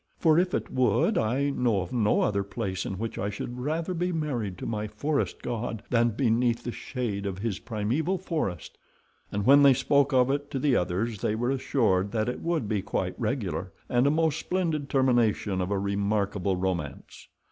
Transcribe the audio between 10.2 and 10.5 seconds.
it